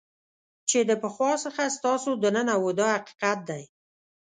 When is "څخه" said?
1.45-1.73